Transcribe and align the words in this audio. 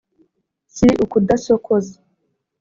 si 0.75 0.87
ukudasokoza 1.03 1.95